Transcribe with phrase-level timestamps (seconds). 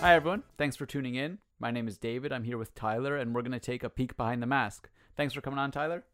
[0.00, 0.44] Hi, everyone.
[0.56, 1.38] Thanks for tuning in.
[1.58, 2.32] My name is David.
[2.32, 4.88] I'm here with Tyler, and we're going to take a peek behind the mask.
[5.16, 6.04] Thanks for coming on, Tyler.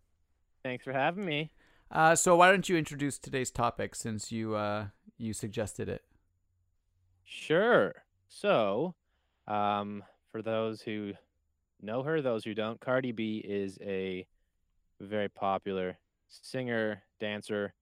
[0.62, 1.52] Thanks for having me.
[1.90, 4.86] Uh, so, why don't you introduce today's topic since you uh,
[5.18, 6.02] you suggested it?
[7.24, 7.94] Sure.
[8.26, 8.94] So,
[9.46, 11.12] um, for those who
[11.82, 14.26] know her, those who don't, Cardi B is a
[14.98, 15.98] very popular
[16.28, 17.74] singer, dancer,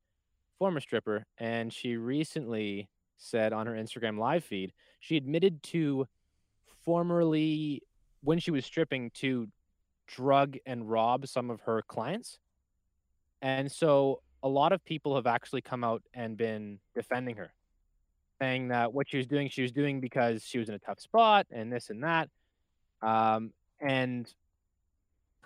[0.58, 2.89] former stripper, and she recently
[3.22, 4.72] said on her Instagram live feed
[5.03, 6.07] she admitted to
[6.85, 7.82] formerly
[8.22, 9.49] when she was stripping to
[10.07, 12.39] drug and rob some of her clients.
[13.43, 17.53] And so a lot of people have actually come out and been defending her,
[18.40, 21.00] saying that what she was doing, she was doing because she was in a tough
[21.00, 22.29] spot and this and that.
[23.02, 24.32] Um, and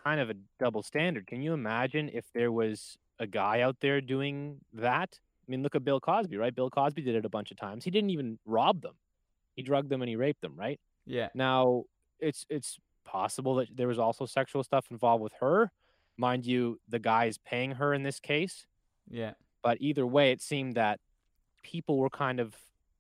[0.05, 1.27] kind of a double standard.
[1.27, 5.19] Can you imagine if there was a guy out there doing that?
[5.47, 6.55] I mean, look at Bill Cosby, right?
[6.55, 7.85] Bill Cosby did it a bunch of times.
[7.85, 8.95] He didn't even rob them.
[9.55, 10.81] He drugged them and he raped them, right?
[11.07, 11.29] Yeah.
[11.35, 11.85] Now,
[12.19, 15.71] it's it's possible that there was also sexual stuff involved with her.
[16.17, 18.67] Mind you, the guy is paying her in this case.
[19.09, 19.33] Yeah.
[19.63, 21.01] But either way, it seemed that
[21.63, 22.55] people were kind of,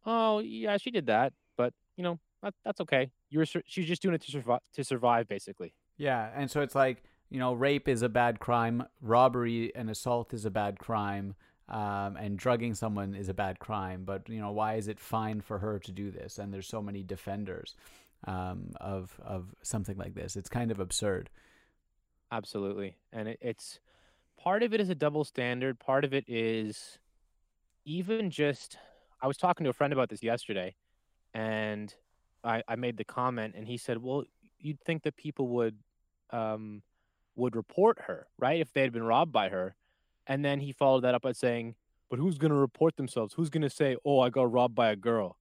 [0.04, 3.10] oh yeah, she did that, but you know that, that's okay.
[3.30, 5.74] You were she's just doing it to survive, to survive, basically.
[5.96, 10.32] Yeah, and so it's like you know, rape is a bad crime, robbery and assault
[10.32, 11.34] is a bad crime,
[11.68, 14.04] um, and drugging someone is a bad crime.
[14.04, 16.38] But you know, why is it fine for her to do this?
[16.38, 17.74] And there's so many defenders
[18.26, 20.36] um, of of something like this.
[20.36, 21.30] It's kind of absurd.
[22.30, 23.80] Absolutely, and it, it's
[24.38, 25.78] part of it is a double standard.
[25.78, 26.98] Part of it is
[27.84, 28.78] even just.
[29.22, 30.74] I was talking to a friend about this yesterday,
[31.32, 31.94] and
[32.44, 34.24] I, I made the comment, and he said, "Well,
[34.58, 35.78] you'd think that people would
[36.30, 36.82] um,
[37.34, 39.74] would report her, right, if they had been robbed by her."
[40.26, 41.76] And then he followed that up by saying,
[42.10, 43.34] "But who's going to report themselves?
[43.34, 45.38] Who's going to say, "Oh, I got robbed by a girl"?"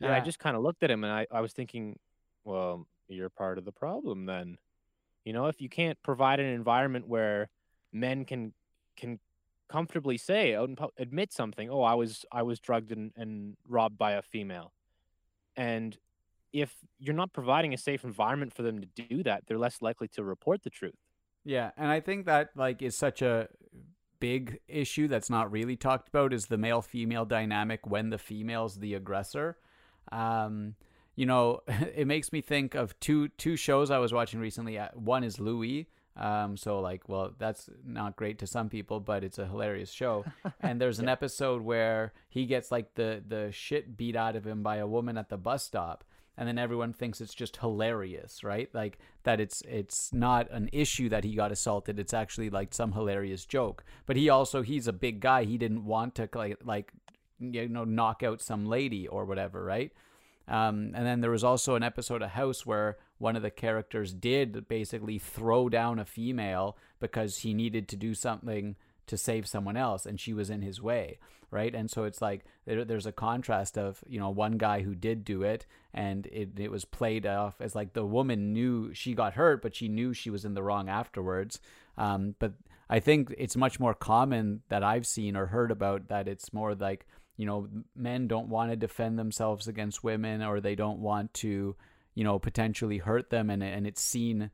[0.00, 1.98] And I just kind of looked at him, and I, I was thinking,
[2.44, 4.58] "Well, you're part of the problem then."
[5.24, 7.48] You know, if you can't provide an environment where
[7.92, 8.52] men can
[8.96, 9.18] can
[9.68, 13.56] comfortably say out in pub- admit something, "Oh, I was I was drugged and, and
[13.66, 14.72] robbed by a female,"
[15.56, 15.96] and
[16.52, 20.08] if you're not providing a safe environment for them to do that, they're less likely
[20.08, 20.94] to report the truth.
[21.44, 23.48] Yeah, and I think that like is such a
[24.20, 28.76] big issue that's not really talked about is the male female dynamic when the female's
[28.76, 29.56] the aggressor.
[30.12, 30.74] Um,
[31.14, 34.78] you know, it makes me think of two two shows I was watching recently.
[34.78, 35.88] Uh, One is Louie.
[36.16, 40.24] Um, so like, well, that's not great to some people, but it's a hilarious show.
[40.60, 44.62] And there's an episode where he gets like the the shit beat out of him
[44.62, 46.04] by a woman at the bus stop,
[46.38, 48.68] and then everyone thinks it's just hilarious, right?
[48.74, 51.98] Like that it's it's not an issue that he got assaulted.
[51.98, 53.84] It's actually like some hilarious joke.
[54.04, 55.44] But he also he's a big guy.
[55.44, 56.92] He didn't want to like like
[57.38, 59.92] you know knock out some lady or whatever, right?
[60.48, 64.12] Um, and then there was also an episode of House where one of the characters
[64.12, 69.76] did basically throw down a female because he needed to do something to save someone
[69.76, 71.18] else and she was in his way
[71.50, 71.74] right?
[71.74, 75.24] And so it's like there, there's a contrast of you know one guy who did
[75.24, 79.34] do it and it, it was played off as like the woman knew she got
[79.34, 81.60] hurt but she knew she was in the wrong afterwards.
[81.96, 82.52] Um, but
[82.88, 86.74] i think it's much more common that i've seen or heard about that it's more
[86.74, 87.06] like
[87.36, 91.74] you know men don't want to defend themselves against women or they don't want to
[92.14, 94.50] you know potentially hurt them and and it's seen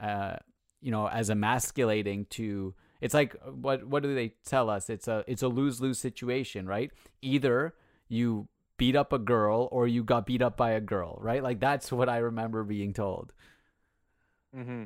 [0.00, 0.36] uh
[0.80, 5.22] you know as emasculating to it's like what what do they tell us it's a
[5.26, 6.90] it's a lose-lose situation right
[7.22, 7.74] either
[8.08, 11.60] you beat up a girl or you got beat up by a girl right like
[11.60, 13.32] that's what i remember being told
[14.56, 14.84] Mm-hmm.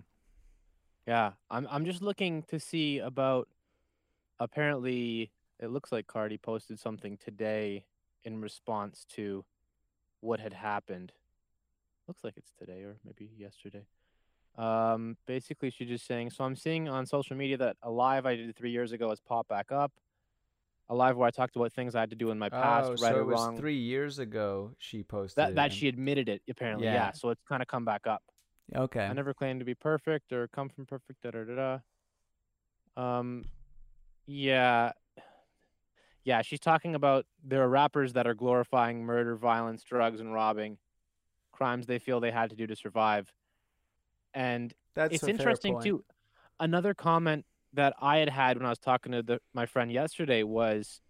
[1.06, 3.48] Yeah, I'm I'm just looking to see about.
[4.40, 7.84] Apparently, it looks like Cardi posted something today
[8.24, 9.44] in response to
[10.20, 11.12] what had happened.
[12.06, 13.86] Looks like it's today or maybe yesterday.
[14.58, 16.30] Um, basically, she's just saying.
[16.30, 19.20] So I'm seeing on social media that a live I did three years ago has
[19.20, 19.92] popped back up.
[20.90, 22.90] A live where I talked about things I had to do in my past, oh
[22.92, 23.56] right so or it was wrong.
[23.58, 26.86] three years ago she posted that that she admitted it apparently.
[26.86, 26.94] Yeah.
[26.94, 28.22] Yeah, so it's kind of come back up.
[28.74, 31.22] okay I never claimed to be perfect or come from perfect.
[31.22, 31.78] Da da da
[32.96, 33.18] da.
[33.18, 33.44] Um,
[34.26, 34.92] yeah,
[36.24, 36.40] yeah.
[36.40, 40.78] She's talking about there are rappers that are glorifying murder, violence, drugs, and robbing,
[41.52, 43.30] crimes they feel they had to do to survive.
[44.38, 46.04] And that's it's interesting too.
[46.60, 50.44] Another comment that I had had when I was talking to the, my friend yesterday
[50.44, 51.00] was,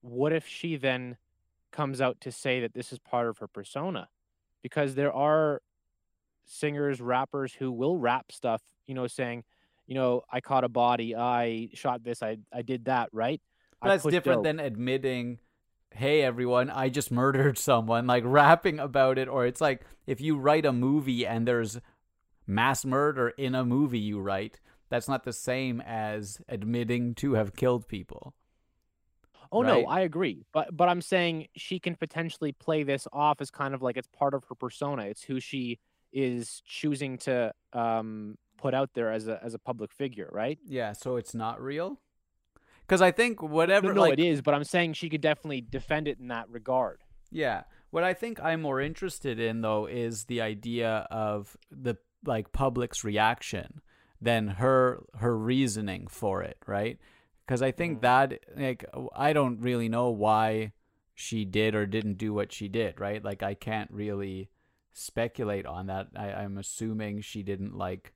[0.00, 1.16] what if she then
[1.70, 4.08] comes out to say that this is part of her persona?
[4.60, 5.62] Because there are
[6.46, 9.44] singers, rappers who will rap stuff, you know, saying,
[9.86, 13.40] you know, I caught a body, I shot this, I I did that, right?
[13.80, 14.44] But that's different dope.
[14.44, 15.38] than admitting
[15.94, 20.36] hey everyone, I just murdered someone, like rapping about it, or it's like if you
[20.36, 21.78] write a movie and there's
[22.46, 27.56] mass murder in a movie you write, that's not the same as admitting to have
[27.56, 28.34] killed people.
[29.50, 29.82] Oh right?
[29.82, 30.44] no, I agree.
[30.52, 34.08] But but I'm saying she can potentially play this off as kind of like it's
[34.08, 35.04] part of her persona.
[35.04, 35.78] It's who she
[36.12, 40.58] is choosing to um put out there as a as a public figure, right?
[40.66, 42.00] Yeah, so it's not real.
[42.86, 45.62] Because I think whatever, No, no, like, it is, but I'm saying she could definitely
[45.62, 47.00] defend it in that regard.
[47.30, 47.62] Yeah.
[47.90, 53.04] What I think I'm more interested in though is the idea of the like public's
[53.04, 53.80] reaction
[54.20, 56.98] than her her reasoning for it, right?
[57.46, 58.02] Cuz I think Mm.
[58.02, 58.84] that like
[59.14, 60.72] I don't really know why
[61.14, 63.22] she did or didn't do what she did, right?
[63.22, 64.50] Like I can't really
[64.92, 66.08] speculate on that.
[66.16, 68.12] I, I'm assuming she didn't like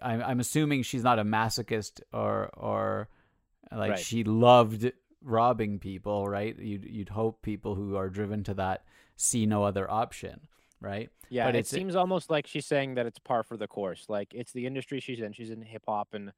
[0.00, 3.08] I'm I'm assuming she's not a masochist or or
[3.70, 3.98] like Right.
[3.98, 4.90] she loved
[5.22, 6.58] robbing people, right?
[6.58, 8.84] You'd you'd hope people who are driven to that
[9.16, 10.48] see no other option,
[10.82, 11.08] right?
[11.30, 14.04] Yeah, But it seems almost like she's saying that it's par for the course.
[14.08, 15.32] Like it's the industry she's in.
[15.32, 16.32] She's in hip hop, and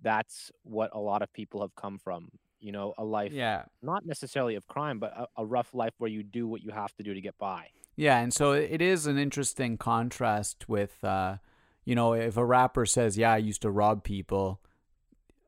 [0.00, 2.30] that's what a lot of people have come from.
[2.60, 3.64] You know, a life Yeah.
[3.82, 6.94] not necessarily of crime, but a, a rough life where you do what you have
[6.96, 7.68] to do to get by.
[7.96, 11.38] Yeah, and so it is an interesting contrast with, uh,
[11.84, 14.60] you know, if a rapper says, "Yeah, I used to rob people,"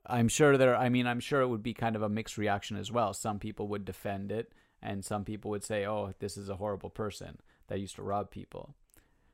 [0.06, 0.74] I'm sure there.
[0.74, 3.12] I mean, I'm sure it would be kind of a mixed reaction as well.
[3.14, 4.52] Some people would defend it,
[4.82, 7.38] and some people would say, "Oh, this is a horrible person
[7.70, 8.74] that used to rob people."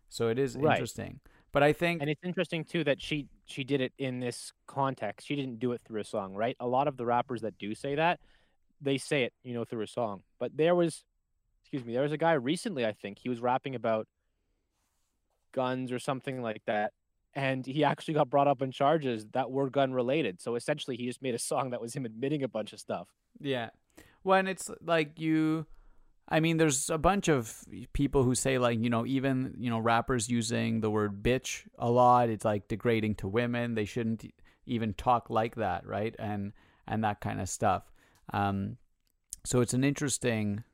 [0.09, 0.75] So it is Right.
[0.75, 4.53] interesting, but I think, And it's interesting too that she she did it in this
[4.67, 5.27] context.
[5.27, 6.57] She didn't do it through a song, right?
[6.61, 8.21] A lot of the rappers that do say that,
[8.81, 10.23] they say it, you know, through a song.
[10.39, 11.05] But there was
[11.63, 14.07] excuse me, there was a guy recently, I think, he was rapping about
[15.53, 16.93] guns or something like that.
[17.35, 20.41] And he actually got brought up on charges that were gun related.
[20.41, 23.09] So essentially he just made a song that was him admitting a bunch of stuff.
[23.41, 23.71] Yeah.
[24.23, 25.67] When it's like you
[26.29, 29.79] I mean there's a bunch of people who say like, you know, even, you know,
[29.79, 33.75] rappers using the word bitch a lot, it's like degrading to women.
[33.75, 34.25] They shouldn't
[34.67, 36.15] even talk like that, right?
[36.19, 36.53] And
[36.87, 37.85] and that kind of stuff.
[38.33, 38.77] Um
[39.45, 40.65] so it's an interesting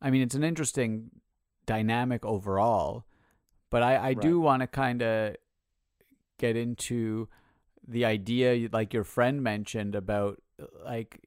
[0.00, 1.10] I mean, it's an interesting
[1.64, 3.06] dynamic overall,
[3.70, 5.36] but I I do want to kind of
[6.38, 7.28] get into
[7.88, 10.42] the idea like your friend mentioned about
[10.84, 11.20] like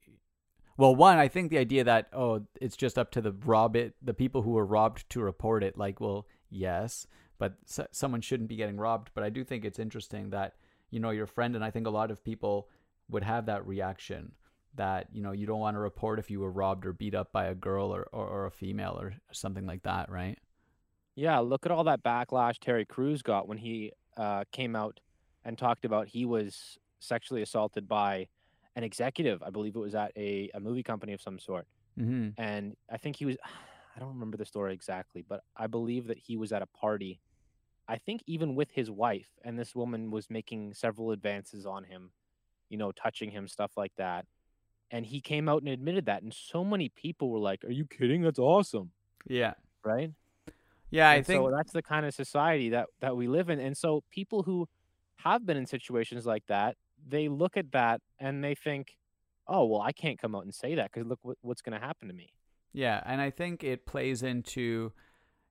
[0.80, 3.94] well one i think the idea that oh it's just up to the rob it
[4.02, 7.06] the people who were robbed to report it like well yes
[7.40, 7.54] but
[7.90, 9.10] someone shouldn't be getting robbed.
[9.14, 10.54] But i do think it's interesting that
[10.90, 12.68] you know your friend and i think a lot of people
[13.08, 14.32] would have that reaction
[14.74, 17.32] that you know you don't want to report if you were robbed or beat up
[17.32, 20.38] by a girl or, or, or a female or something like that right?
[21.16, 25.00] Yeah, look at all that backlash Terry Crews got when he uh, came out
[25.44, 28.28] and talked about he was sexually assaulted by
[28.80, 29.42] an executive.
[29.44, 31.66] I believe it was at a, a movie company of some sort.
[31.98, 32.30] mm-hmm.
[32.38, 33.36] And I think he was,
[33.96, 37.20] I don't remember the story exactly, but I believe that he was at a party,
[37.88, 39.28] I think even with his wife.
[39.44, 42.12] And this woman was making several advances on him,
[42.70, 44.26] you know, touching him, stuff like that.
[44.90, 46.22] And he came out and admitted that.
[46.22, 48.22] And so many people were like, Are you kidding?
[48.22, 48.92] That's awesome.
[49.26, 49.54] yeah
[49.84, 50.12] Right.
[50.90, 53.60] yeah i And think so that's the kind of society that that we live in
[53.60, 54.68] and so people who
[55.18, 56.76] have been in situations like that
[57.08, 58.96] they look at that and they think
[59.48, 61.84] oh well i can't come out and say that because look what, what's going to
[61.84, 62.32] happen to me
[62.72, 64.92] Yeah, and I think it plays into,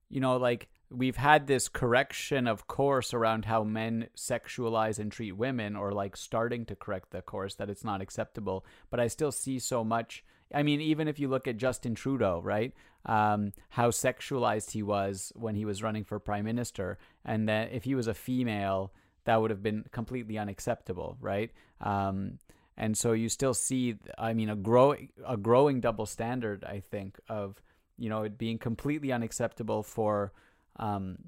[0.08, 5.32] you know, like we've had this correction of course around how men sexualize and treat
[5.32, 8.64] women, or like starting to correct the course that it's not acceptable.
[8.90, 10.24] But I still see so much.
[10.52, 12.72] I mean, even if you look at Justin Trudeau, right?
[13.06, 17.84] Um, how sexualized he was when he was running for prime minister, and that if
[17.84, 18.92] he was a female,
[19.30, 21.52] that would have been completely unacceptable, right?
[21.80, 22.40] Um,
[22.80, 27.20] and so you still see i mean a growing a growing double standard i think
[27.28, 27.62] of
[27.98, 30.32] you know it being completely unacceptable for
[30.76, 31.18] um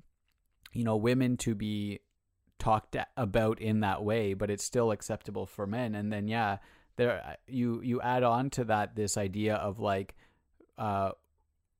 [0.72, 2.00] you know women to be
[2.58, 6.56] talked about in that way but it's still acceptable for men and then yeah
[6.96, 10.14] there you you add on to that this idea of like
[10.78, 11.10] uh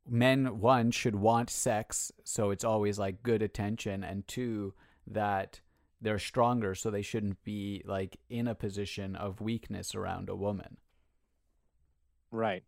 [0.07, 4.75] men one should want sex so it's always like good attention and two
[5.07, 5.61] that
[6.03, 10.77] they're stronger so they shouldn't be like in a position of weakness around a woman.
[12.31, 12.65] Right.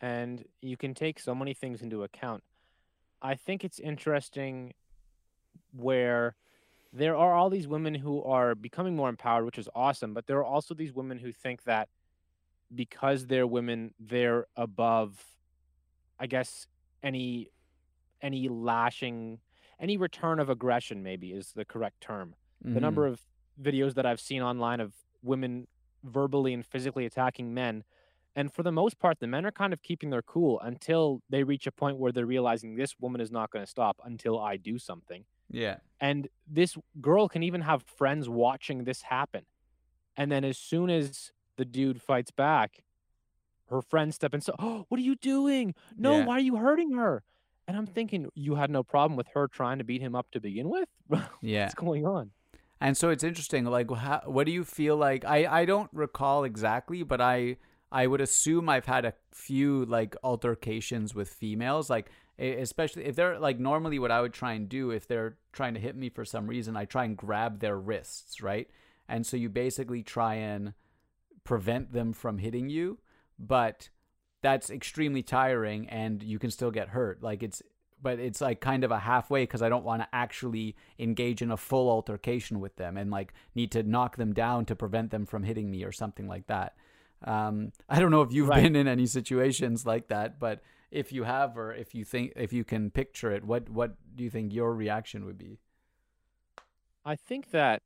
[0.00, 2.44] And you can take so many things into account.
[3.20, 4.74] I think it's interesting
[5.72, 6.36] where
[6.92, 10.38] there are all these women who are becoming more empowered which is awesome but there
[10.38, 11.88] are also these women who think that
[12.74, 15.22] because they're women they're above
[16.18, 16.66] i guess
[17.02, 17.50] any
[18.22, 19.38] any lashing
[19.78, 22.34] any return of aggression maybe is the correct term
[22.64, 22.74] Mm-hmm.
[22.74, 23.20] the number of
[23.60, 25.66] videos that i've seen online of women
[26.02, 27.84] verbally and physically attacking men
[28.38, 31.42] And for the most part, the men are kind of keeping their cool until they
[31.42, 34.58] reach a point where they're realizing this woman is not going to stop until I
[34.58, 35.24] do something.
[35.50, 35.76] Yeah.
[36.08, 39.44] And this girl can even have friends watching this happen.
[40.18, 42.84] And then as soon as the dude fights back,
[43.70, 44.40] her friends step in.
[44.42, 45.74] So, oh, what are you doing?
[45.96, 46.26] No, Yeah.
[46.26, 47.22] why are you hurting her?
[47.66, 50.40] And I'm thinking, you had no problem with her trying to beat him up to
[50.40, 50.90] begin with?
[51.40, 51.64] Yeah.
[51.64, 52.32] What's going on?
[52.80, 53.64] And so it's interesting.
[53.64, 55.24] Like, how, what do you feel like?
[55.24, 57.56] I I don't recall exactly, but I
[57.90, 63.38] I would assume I've had a few like altercations with females, like especially if they're
[63.38, 66.24] like normally what I would try and do if they're trying to hit me for
[66.24, 68.68] some reason, I try and grab their wrists, right?
[69.08, 70.74] And so you basically try and
[71.44, 72.98] prevent them from hitting you,
[73.38, 73.88] but
[74.42, 77.22] that's extremely tiring and you can still get hurt.
[77.22, 77.62] Like it's
[78.02, 81.50] but it's like kind of a halfway because I don't want to actually engage in
[81.50, 85.26] a full altercation with them and like need to knock them down to prevent them
[85.26, 86.76] from hitting me or something like that.
[87.24, 88.62] Um, I don't know if you've Right.
[88.62, 92.52] been in any situations like that, but if you have or if you think if
[92.52, 95.58] you can picture it, what what do you think your reaction would be?
[97.04, 97.82] I think that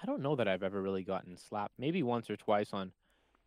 [0.00, 1.74] I don't know that I've ever really gotten slapped.
[1.78, 2.92] Maybe once or twice on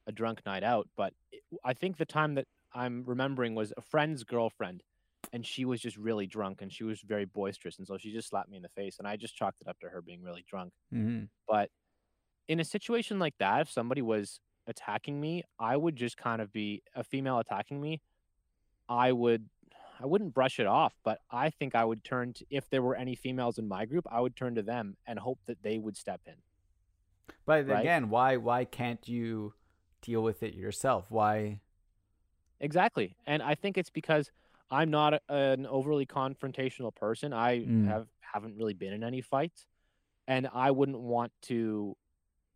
[0.07, 3.81] a drunk night out, but it- I think the time that I'm remembering was a
[3.81, 4.83] friend's girlfriend,
[5.33, 8.29] and she was just really drunk and she was very boisterous, and so she just
[8.29, 10.43] slapped me in the face, and I just chalked it up to her being really
[10.47, 10.73] drunk.
[10.93, 11.25] Mm-hmm.
[11.47, 11.69] But
[12.47, 16.51] in a situation like that, if somebody was attacking me, I would just kind of
[16.51, 18.01] be a female attacking me.
[18.89, 19.47] I would,
[19.99, 22.95] I wouldn't brush it off, but I think I would turn to if there were
[22.95, 25.95] any females in my group, I would turn to them and hope that they would
[25.95, 26.35] step in.
[27.45, 27.79] But Right.
[27.79, 29.53] again, why why can't you
[30.01, 31.05] deal with it yourself?
[31.09, 31.61] Why?
[32.59, 34.29] Exactly, and I think it's because
[34.71, 37.33] I'm not a, an overly confrontational person.
[37.33, 37.87] I Mm.
[37.87, 39.67] have haven't really been in any fights,
[40.27, 41.95] and I wouldn't want to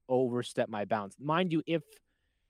[0.10, 1.18] overstep my bounds.
[1.20, 1.84] Mind you, if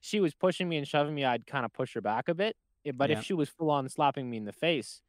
[0.01, 2.55] she was pushing me and shoving me, I'd kind of push her back a bit.
[2.95, 3.19] But Yeah.
[3.19, 5.01] if she was full on slapping me in the face,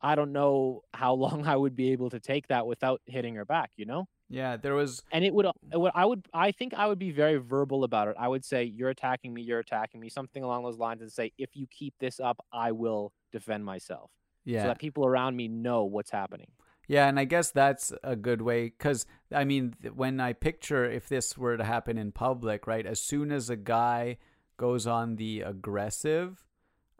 [0.00, 3.44] I don't know how long I would be able to take that without hitting her
[3.46, 3.72] back.
[3.76, 4.06] You know.
[4.28, 7.12] Yeah, there was And it would, it would, I would, I think I would be
[7.12, 8.16] very verbal about it.
[8.18, 9.42] I would say, "You're attacking me.
[9.42, 12.72] You're attacking me," something along those lines, and say, "If you keep this up, I
[12.72, 14.10] will defend myself."
[14.46, 14.62] yeah.
[14.62, 16.46] So that people around me know what's happening.
[16.88, 19.04] Yeah, and I guess that's a good way because
[19.34, 22.86] I mean, when I picture if this were to happen in public, right?
[22.86, 24.18] As soon as a guy
[24.56, 26.44] goes on the aggressive,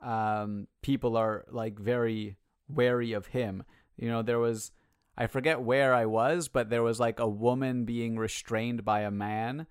[0.02, 2.36] um, people are like very
[2.68, 3.62] wary of him.
[3.96, 4.72] You know, there was
[5.18, 9.10] I forget where I was, but there was like a woman being restrained by a
[9.10, 9.66] man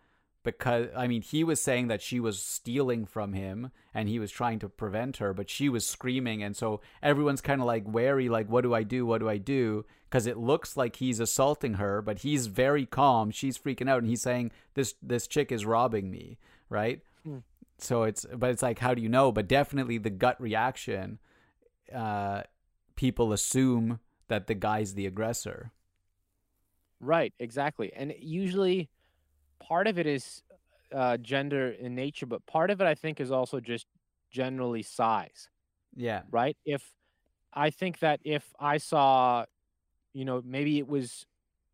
[0.45, 4.31] because I mean he was saying that she was stealing from him and he was
[4.31, 8.29] trying to prevent her, but she was screaming and so everyone's kind of like wary
[8.29, 9.05] like what do I do?
[9.05, 9.85] What do I do?
[10.09, 13.31] Cuz it looks like he's assaulting her, but he's very calm.
[13.31, 16.37] She's freaking out and he's saying this this chick is robbing me,
[16.69, 17.01] right?
[17.23, 17.39] Hmm.
[17.79, 19.31] So it's but it's like how do you know?
[19.31, 21.19] But definitely the gut reaction
[21.93, 22.43] uh
[22.95, 25.71] people assume that the guy's the aggressor.
[26.99, 27.91] Right, exactly.
[27.93, 28.89] And usually
[29.59, 30.41] part of it is
[30.93, 33.85] uh, gender in nature, but part of it I think is also just
[34.31, 35.49] generally size,
[35.95, 36.21] Yeah.
[36.31, 36.57] right?
[36.65, 36.83] If
[37.53, 39.45] I think that if I saw,
[40.13, 41.25] you know, maybe it was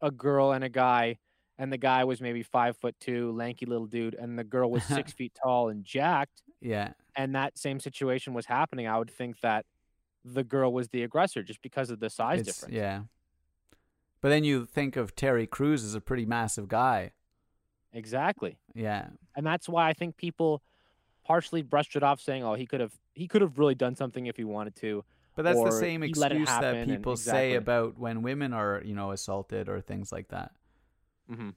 [0.01, 1.17] a girl and a guy,
[1.57, 4.83] and the guy was maybe five foot two, lanky little dude, and the girl was
[4.85, 6.93] six feet tall and jacked, Yeah.
[7.15, 9.65] and that same situation was happening, I would think that
[10.23, 12.75] the girl was the aggressor just because of the size It's- difference.
[12.75, 13.03] Yeah.
[14.21, 17.11] But then you think of Terry Crews as a pretty massive guy.
[17.93, 18.57] Exactly.
[18.73, 19.09] Yeah.
[19.35, 20.61] and that's why I think people
[21.25, 24.25] partially brushed it off, saying, "Oh, he could have he could have really done something
[24.27, 25.03] if he wanted to."
[25.35, 28.81] But that's the same he let it excuse that people say about when women are,
[28.85, 30.51] you know, assaulted or things like that.
[31.27, 31.49] hmm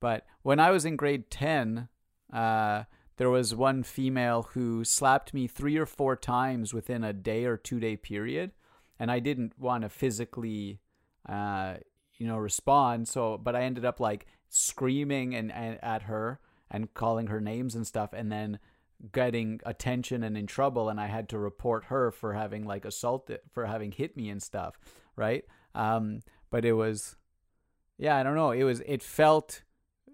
[0.00, 1.88] But when I was in grade 10,
[2.32, 2.84] uh,
[3.18, 7.56] there was one female who slapped me three or four times within a day or
[7.56, 8.52] two day period.
[8.98, 10.80] And I didn't want to physically,
[11.28, 11.74] uh,
[12.16, 13.06] you know, respond.
[13.06, 17.74] So, but I ended up like screaming and, and at her and calling her names
[17.74, 18.10] and stuff.
[18.12, 18.58] And then
[19.12, 20.88] getting attention and in trouble.
[20.88, 24.42] And I had to report her for having like assaulted, for having hit me and
[24.42, 24.78] stuff.
[25.14, 25.44] Right.
[25.74, 26.20] Um,
[26.50, 27.16] but it was,
[27.98, 28.50] yeah, I don't know.
[28.50, 29.62] It was, it felt,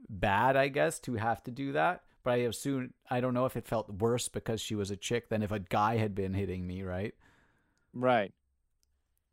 [0.06, 2.02] bad, I guess, to have to do that.
[2.24, 5.28] But I assume I don't know if it felt worse because she was a chick
[5.28, 7.14] than if a guy had been hitting me, right?
[7.92, 8.32] Right.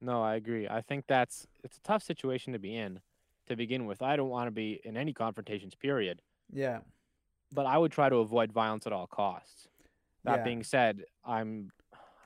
[0.02, 0.68] No, I agree.
[0.68, 3.00] I think that's it's a tough situation to be in
[3.48, 4.02] to begin with.
[4.02, 6.22] I don't want to be in any confrontations, period.
[6.52, 6.80] Yeah.
[7.54, 9.68] But I would try to avoid violence at all costs.
[10.24, 10.44] That Yeah.
[10.44, 11.72] being said, I'm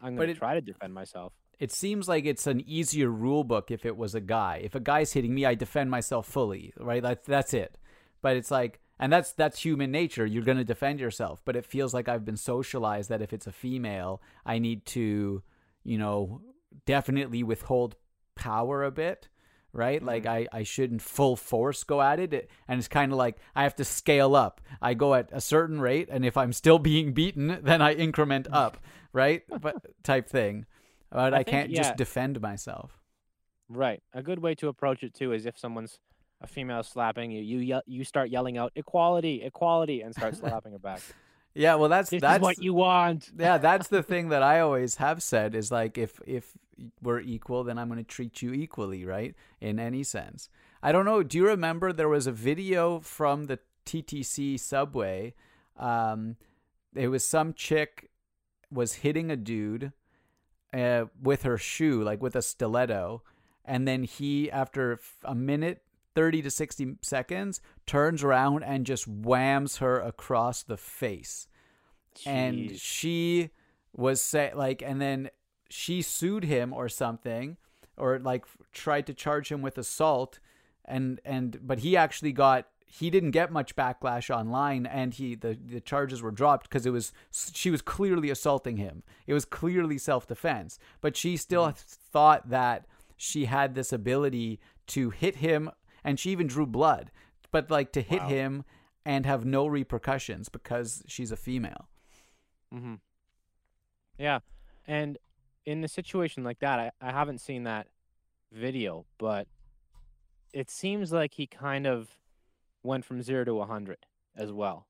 [0.02, 1.34] I'm going to try to defend myself.
[1.60, 4.62] It seems like it's an easier rule book if it was a guy.
[4.64, 7.02] If a guy's hitting me, I defend myself fully, right?
[7.02, 7.78] That's that's it.
[8.22, 10.25] But it's like and that's that's human nature.
[10.25, 11.42] You're going to defend yourself.
[11.46, 15.44] But it feels like i've been socialized that if it's a female i need to
[15.84, 16.42] you know
[16.86, 17.96] definitely withhold
[18.36, 19.30] power a bit
[19.72, 19.98] right?
[19.98, 20.08] Mm-hmm.
[20.08, 23.38] like i i shouldn't full force go at it, it and it's kind of like
[23.56, 24.62] i have to scale up.
[24.82, 28.48] I go at a certain rate and if i'm still being beaten then i increment
[28.52, 28.78] up
[29.16, 29.44] right?
[29.62, 30.66] But type thing.
[31.10, 31.82] But i, I think, can't yeah.
[31.82, 33.02] just defend myself.
[33.70, 34.04] Right.
[34.14, 36.00] A good way to approach it too is if someone's
[36.46, 40.72] a female slapping you, you yell, you start yelling out equality, equality, and start slapping
[40.74, 41.02] her back.
[41.54, 43.32] yeah well that's This that's what you want.
[43.38, 46.46] yeah that's the thing that i always have said is like if if
[47.02, 50.50] we're equal then i'm going to treat you equally right in any sense
[50.84, 55.34] i don't know do you remember there was a video from the ttc subway
[55.80, 56.36] um
[56.94, 58.10] it was some chick
[58.70, 59.94] was hitting a dude
[60.74, 63.22] uh, with her shoe like with a stiletto
[63.64, 65.82] and then he after a minute
[66.16, 71.48] 30 to 60 seconds turns around and just whams her across the face.
[72.26, 73.50] And she
[73.94, 75.30] was say like and then
[75.70, 77.58] she sued him or something
[77.98, 80.40] or like tried to charge him with assault
[80.86, 85.58] and and but he actually got he didn't get much backlash online and he the,
[85.66, 89.04] the charges were dropped because it was she was clearly assaulting him.
[89.28, 90.80] It was clearly self-defense.
[91.02, 91.74] But she still hmm.
[91.76, 92.86] thought that
[93.18, 95.72] she had this ability to hit him
[96.06, 97.12] and she even drew blood
[97.52, 98.28] but like to hit Wow.
[98.30, 98.64] him
[99.06, 101.90] and have no repercussions because she's a female
[102.74, 102.96] Mm-hmm.
[104.18, 104.40] Yeah,
[104.88, 105.18] and
[105.66, 107.88] in a situation like that, I, I haven't seen that
[108.52, 109.48] video, but
[110.54, 112.10] it seems like he kind of
[112.84, 113.98] went from zero to a hundred
[114.36, 114.88] as well,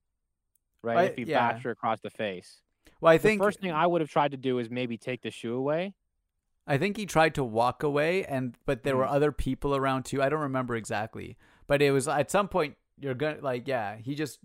[0.84, 0.98] right?
[0.98, 1.52] I- if he yeah.
[1.52, 2.62] bashed her across the face,
[3.02, 5.22] well i the think first thing I would have tried to do is maybe take
[5.22, 5.94] the shoe away.
[6.68, 9.12] I think he tried to walk away, and but there were Mhm.
[9.14, 10.22] other people around too.
[10.22, 14.16] I don't remember exactly, but it was at some point you're gonna like, yeah, he
[14.16, 14.40] just,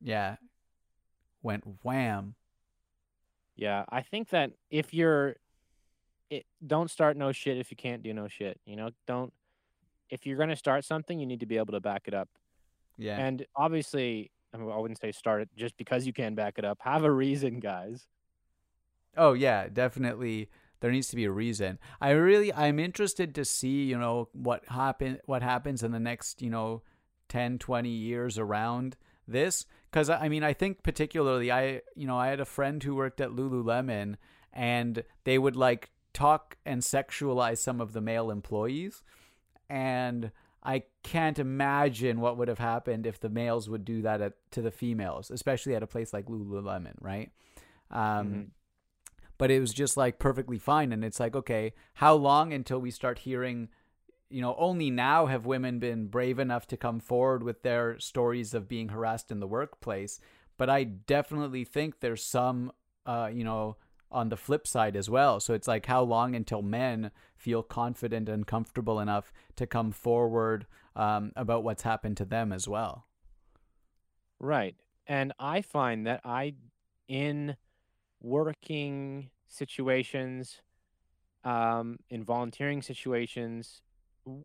[0.00, 0.36] yeah,
[1.42, 2.34] went wham.
[3.56, 5.36] Yeah, I think that if you're,
[6.30, 8.60] it, don't start no shit if you can't do no shit.
[8.66, 9.32] You know, don't.
[10.10, 12.28] If you're gonna start something, you need to be able to back it up.
[12.96, 16.58] Yeah, And obviously, I, mean, I wouldn't say start it just because you can back
[16.58, 16.78] it up.
[16.82, 18.06] Have a reason, guys.
[19.16, 20.48] oh yeah, definitely.
[20.80, 21.78] There needs to be a reason.
[22.00, 26.42] I really, I'm interested to see, you know, what happen, what happens in the next,
[26.42, 26.82] you know,
[27.28, 29.66] 10, 20 years around this.
[29.90, 33.20] Because I mean, I think particularly, I, you know, I had a friend who worked
[33.20, 34.16] at Lululemon,
[34.52, 39.02] and they would like talk and sexualize some of the male employees,
[39.68, 40.30] and
[40.62, 44.62] I can't imagine what would have happened if the males would do that at, to
[44.62, 47.30] the females, especially at a place like Lululemon, right?
[47.90, 48.50] Um, Mhm.
[49.44, 52.90] But it was just like perfectly fine, and it's like, okay, how long until we
[52.90, 53.68] start hearing?
[54.30, 58.54] You know, only now have women been brave enough to come forward with their stories
[58.54, 60.18] of being harassed in the workplace.
[60.56, 62.72] But I definitely think there's some,
[63.04, 63.76] uh, you know,
[64.10, 65.40] on the flip side as well.
[65.40, 70.66] So it's like, how long until men feel confident and comfortable enough to come forward
[70.96, 73.08] um, about what's happened to them as well?
[74.40, 74.74] Right.
[75.06, 76.54] And I find that I,
[77.08, 77.58] in
[78.22, 80.62] working situations,
[81.44, 83.82] um, in volunteering situations,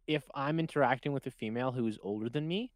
[0.08, 2.72] if I'm interacting with a female who's older than me,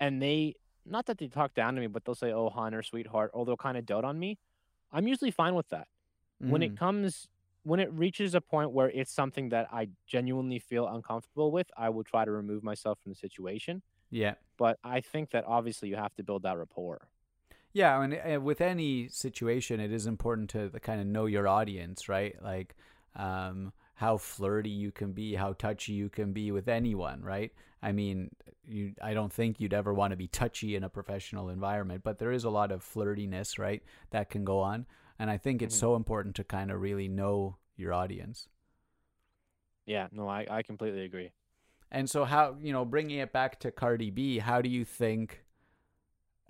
[0.00, 0.54] and they,
[0.86, 3.44] not that they talk down to me, but they'll say, "Oh, hon," or "sweetheart," or
[3.46, 4.38] they'll kind of dote on me,
[4.92, 5.88] I'm usually fine with that.
[6.46, 6.64] When Mm.
[6.64, 7.28] it comes,
[7.64, 11.90] when it reaches a point where it's something that I genuinely feel uncomfortable with, I
[11.90, 13.82] will try to remove myself from the situation.
[14.10, 14.34] yeah.
[14.58, 17.10] But I think that obviously you have to build that rapport.
[17.72, 22.08] Yeah, and uh, with any situation, it is important to kind of know your audience,
[22.08, 22.34] right?
[22.42, 22.74] Like
[23.14, 27.52] um, how flirty you can be, how touchy you can be with anyone, right?
[27.82, 28.30] I mean,
[28.66, 32.18] you, I don't think you'd ever want to be touchy in a professional environment, but
[32.18, 34.86] there is a lot of flirtiness, right, that can go on,
[35.18, 35.78] and I think it's Mhm.
[35.78, 38.48] so important to kind of really know your audience.
[39.86, 41.32] Yeah, no, I, I completely agree.
[41.90, 45.44] And so, how you know, bringing it back to Cardi B, how do you think?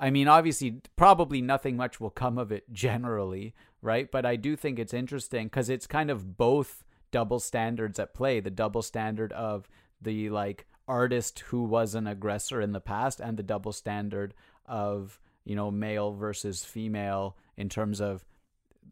[0.01, 4.11] I mean, obviously, probably nothing much will come of it generally, right?
[4.11, 8.41] But I do think it's interesting because it's kind of both double standards at play
[8.41, 9.69] the double standard of
[10.01, 14.33] the like artist who was an aggressor in the past, and the double standard
[14.65, 18.25] of, you know, male versus female in terms of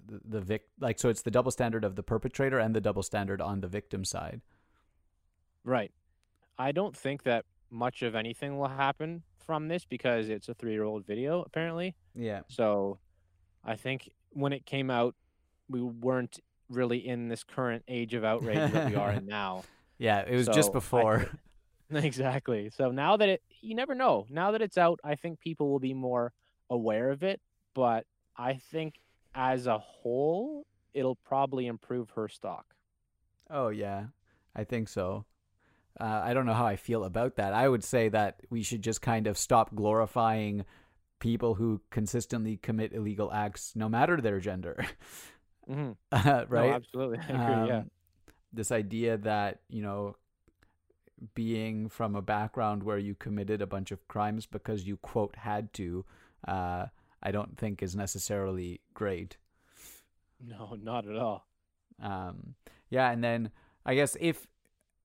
[0.07, 3.03] the, the vic like so it's the double standard of the perpetrator and the double
[3.03, 4.43] standard on the victim side
[5.65, 5.93] Right.
[6.59, 10.73] I don't think that much of anything will happen from this because it's a three
[10.73, 11.95] year old video, apparently.
[12.15, 12.99] yeah So
[13.65, 15.15] I think when it came out,
[15.71, 19.65] we weren't really in this current age of outrage that we are in now.
[19.97, 21.31] yeah it was So, just before
[21.91, 22.69] exactly.
[22.77, 24.27] So now that it, you never know.
[24.29, 26.35] Now that it's out, I think people will be more
[26.69, 27.41] aware of it.
[27.75, 28.05] But
[28.37, 28.97] I think
[29.35, 32.67] as a whole, it'll probably improve her stock.
[33.49, 34.09] Oh yeah,
[34.55, 35.25] I think so.
[36.01, 37.53] Uh, I don't know how I feel about that.
[37.53, 40.65] I would say that we should just kind of stop glorifying
[41.19, 44.85] people who consistently commit illegal acts, no matter their gender.
[45.69, 45.93] Mm-hmm.
[46.13, 46.71] Uh, right?
[46.71, 47.19] No, absolutely.
[47.19, 47.69] I agree.
[47.69, 47.79] yeah.
[47.79, 47.91] Um,
[48.53, 50.17] This idea that, you know,
[51.35, 55.73] being from a background where you committed a bunch of crimes because you, quote, had
[55.75, 56.05] to,
[56.47, 56.87] uh,
[57.23, 59.37] I don't think is necessarily great.
[60.41, 61.47] No, not at all.
[62.01, 62.55] Um,
[62.89, 63.51] yeah, and then
[63.85, 64.47] I guess if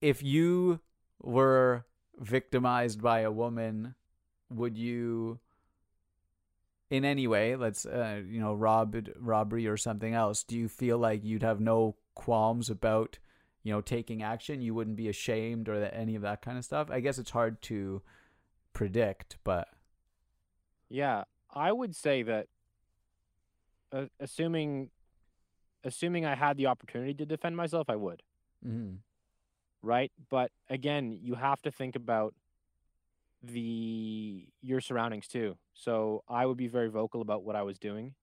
[0.00, 0.80] if you
[1.22, 1.84] were
[2.18, 3.94] victimized by a woman,
[4.50, 5.40] would you
[6.90, 10.98] in any way, let's uh, you know, rob robbery or something else, do you feel
[10.98, 13.18] like you'd have no qualms about,
[13.62, 14.60] you know, taking action?
[14.60, 16.90] You wouldn't be ashamed or that, any of that kind of stuff?
[16.90, 18.02] I guess it's hard to
[18.74, 19.68] predict, but
[20.88, 22.48] Yeah, I would say that,
[23.92, 24.90] uh, assuming,
[25.82, 28.22] assuming I had the opportunity to defend myself, I would.
[28.64, 28.98] mhm.
[29.84, 30.10] Right?
[30.30, 32.34] But again, you have to think about
[33.42, 35.56] the your surroundings too.
[35.74, 38.14] So I would be very vocal about what I was doing.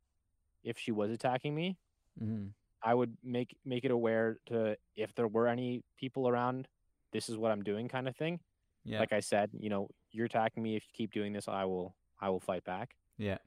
[0.63, 1.77] If she was attacking me,
[2.21, 2.53] Mhm.
[2.81, 6.67] I would make make it aware to if there were any people around,
[7.11, 8.39] this is what I'm doing kind of thing.
[8.83, 8.99] Yeah.
[8.99, 11.95] Like I said, you know, you're attacking me if you keep doing this, I will
[12.19, 12.95] I will fight back.
[13.17, 13.37] yeah.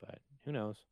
[0.00, 0.84] But who knows?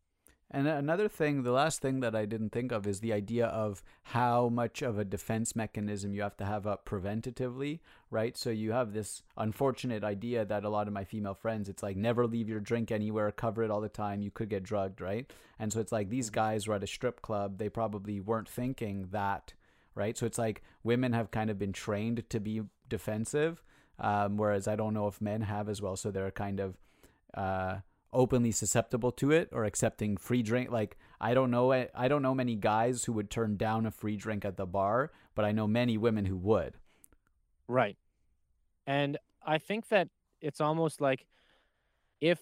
[0.55, 3.83] And another thing, the last thing that I didn't think of is the idea of
[4.03, 8.37] how much of a defense mechanism you have to have up preventatively, right?
[8.37, 11.97] So you have this unfortunate idea that a lot of my female friends, it's like
[11.97, 15.33] never leave your drink anywhere, cover it all the time, you could get drugged, right?
[15.59, 19.09] And so it's like these guys were at a strip club, they probably weren't thinking
[19.11, 19.55] that,
[19.95, 20.19] right?
[20.19, 22.61] So it's like women have kind of been trained to be
[22.91, 23.63] defensive,
[23.99, 25.97] um, whereas I don't know if men have as well.
[25.97, 26.77] So they're kind of.
[27.33, 27.77] Uh,
[28.13, 32.35] openly susceptible to it or accepting free drink like i don't know i don't know
[32.35, 35.67] many guys who would turn down a free drink at the bar but i know
[35.67, 36.75] many women who would
[37.73, 37.97] Right.
[38.87, 40.09] And I think that
[40.43, 41.27] it's almost like
[42.21, 42.39] if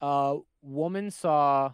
[0.00, 1.72] a woman saw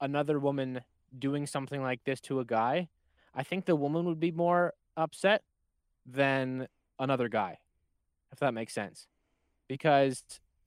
[0.00, 0.80] another woman
[1.16, 2.88] doing something like this to a guy,
[3.34, 5.42] I think the woman would be more upset
[6.06, 7.58] than another guy,
[8.32, 9.06] if that makes sense.
[9.68, 10.22] Because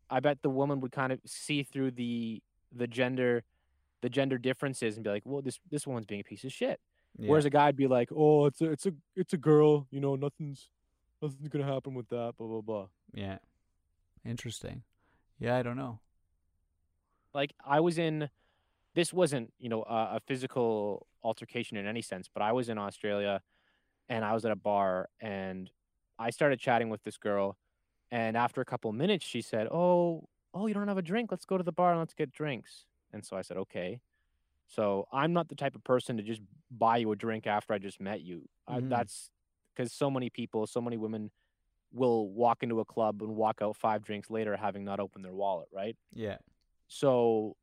[0.09, 2.41] I bet the woman would kind of see through the
[2.75, 3.43] the gender
[4.01, 6.79] the gender differences and be like, "Well, this this woman's being a piece of shit."
[7.17, 7.29] yeah.
[7.29, 10.15] Whereas a guy'd be like, "Oh, it's a it's a it's a girl, you know,
[10.15, 10.69] nothing's
[11.21, 12.87] nothing's gonna happen with that." Blah blah blah.
[13.13, 13.37] yeah
[14.25, 14.83] interesting
[15.39, 15.99] yeah i don't know
[17.33, 18.29] Like I was in,
[18.93, 22.77] this wasn't you know a, a physical altercation in any sense, but I was in
[22.77, 23.41] Australia,
[24.09, 25.69] and I was at a bar, and
[26.19, 27.57] I started chatting with this girl,
[28.11, 31.31] and after a couple minutes, she said, "Oh, oh, you don't have a drink?
[31.31, 34.01] Let's go to the bar and let's get drinks." And so I said, "Okay."
[34.67, 37.77] So I'm not the type of person to just buy you a drink after I
[37.79, 38.49] just met you.
[38.67, 38.89] I, Mhm.
[38.89, 39.31] that's
[39.73, 41.31] because so many people, so many women
[41.93, 45.33] will walk into a club and walk out five drinks later having not opened their
[45.33, 45.95] wallet, right?
[46.13, 46.37] yeah
[46.87, 47.55] So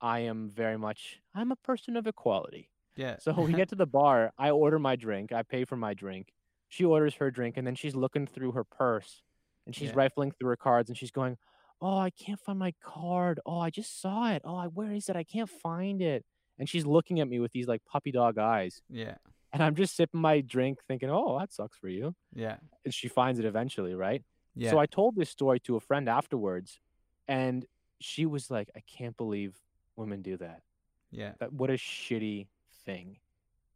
[0.00, 2.70] I am very much I'm a person of equality.
[2.96, 5.94] yeah So we get to the bar, I order my drink, I pay for my
[5.94, 6.32] drink.
[6.68, 9.22] She orders her drink and then she's looking through her purse
[9.66, 9.94] and she's Yeah.
[9.94, 11.36] rifling through her cards and she's going,
[11.80, 13.40] "Oh, I can't find my card.
[13.46, 14.42] Oh, I just saw it.
[14.44, 15.16] Oh, I, where is it?
[15.16, 16.24] I can't find it."
[16.58, 18.82] And she's looking at me with these like puppy dog eyes.
[18.88, 19.16] yeah
[19.52, 23.08] And I'm just sipping my drink thinking, "Oh, that sucks for you." yeah And she
[23.08, 24.24] finds it eventually, right?
[24.54, 26.80] yeah So I told this story to a friend afterwards,
[27.28, 27.66] and
[28.00, 29.56] she was like, "I can't believe
[29.96, 30.62] women do that.
[31.10, 32.48] yeah That what a shitty
[32.84, 33.18] thing."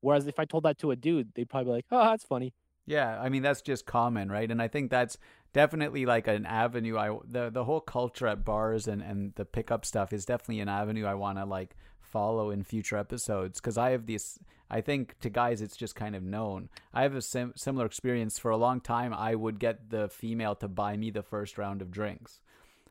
[0.01, 2.55] Whereas if I told that to a dude, they'd probably be like, "Oh, that's funny."
[2.87, 4.51] Yeah, I mean that's just common, right?
[4.51, 5.18] And I think that's
[5.53, 6.96] definitely like an avenue.
[6.96, 10.68] I the the whole culture at bars and and the pickup stuff is definitely an
[10.68, 14.38] avenue I want to like follow in future episodes because I have this.
[14.70, 16.68] I think to guys it's just kind of known.
[16.94, 18.38] I have a sim- similar experience.
[18.38, 21.83] For a long time, I would get the female to buy me the first round
[21.83, 22.40] of drinks,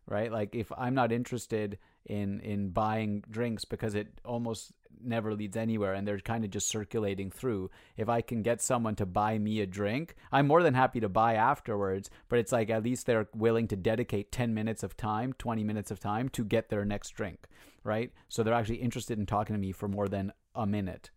[0.07, 0.31] right?
[0.31, 5.93] Like if I'm not interested in in buying drinks because it almost never leads anywhere
[5.93, 7.69] and they're kind of just circulating through.
[7.97, 11.09] If i can get someone to buy me a drink i'm more than happy to
[11.09, 15.33] buy afterwards but it's like at least they're willing to dedicate 10 minutes of time
[15.33, 17.47] 20 minutes of time to get their next drink
[17.83, 18.11] right?
[18.29, 21.11] So they're actually interested in talking to me for more than a minute.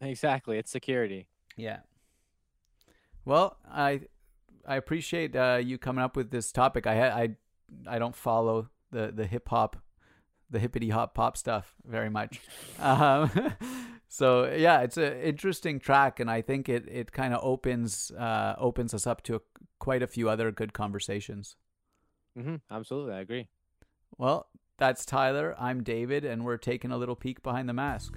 [0.00, 1.26] Exactly, it's security.
[1.56, 1.80] yeah.
[3.24, 4.00] Well i
[4.66, 6.86] i appreciate uh, you coming up with this topic.
[6.86, 7.28] I i
[7.86, 9.76] i don't follow the the hip hop
[10.54, 12.40] the hippity hop pop stuff very much
[12.78, 13.30] um,
[14.14, 18.54] so yeah, it's an interesting track, and I think it it kind of opens uh,
[18.58, 19.40] opens us up to a,
[19.80, 21.56] quite a few other good conversations.
[22.38, 22.56] Mm-hmm.
[22.70, 23.48] Absolutely, I agree.
[24.16, 24.46] Well,
[24.78, 25.56] that's Tyler.
[25.58, 28.16] I'm David, and we're taking a little peek behind the mask.